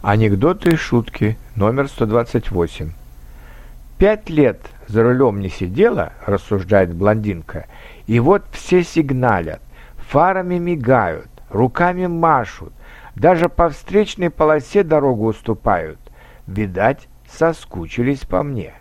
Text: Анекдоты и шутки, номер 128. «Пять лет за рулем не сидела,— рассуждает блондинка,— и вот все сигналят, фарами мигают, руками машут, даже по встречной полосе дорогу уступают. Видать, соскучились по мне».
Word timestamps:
Анекдоты 0.00 0.70
и 0.70 0.76
шутки, 0.76 1.36
номер 1.56 1.88
128. 1.88 2.92
«Пять 3.98 4.30
лет 4.30 4.60
за 4.86 5.02
рулем 5.02 5.40
не 5.40 5.48
сидела,— 5.48 6.12
рассуждает 6.24 6.94
блондинка,— 6.94 7.66
и 8.06 8.20
вот 8.20 8.44
все 8.52 8.84
сигналят, 8.84 9.60
фарами 9.96 10.58
мигают, 10.58 11.28
руками 11.50 12.06
машут, 12.06 12.72
даже 13.16 13.48
по 13.48 13.70
встречной 13.70 14.30
полосе 14.30 14.84
дорогу 14.84 15.26
уступают. 15.26 15.98
Видать, 16.46 17.08
соскучились 17.28 18.20
по 18.20 18.44
мне». 18.44 18.74